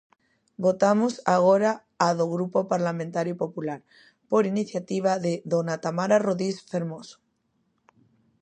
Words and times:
Votamos 0.65 1.13
agora 1.35 1.71
a 2.07 2.09
do 2.19 2.25
Grupo 2.35 2.59
Parlamentario 2.73 3.35
Popular, 3.43 3.79
por 4.31 4.43
iniciativa 4.53 5.11
de 5.25 5.33
dona 5.51 5.75
Tamara 5.83 6.17
Rodís 6.27 6.57
Fermoso. 6.71 7.15